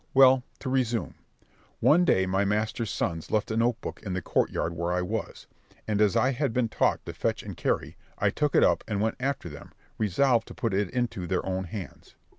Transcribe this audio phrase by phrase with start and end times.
[0.15, 1.13] Well, to resume:
[1.79, 5.03] one day my master's sons left a note book in the court yard where I
[5.03, 5.45] was;
[5.87, 8.99] and as I had been taught to fetch and carry, I took it up, and
[8.99, 12.15] went after them, resolved to put it into their own hands.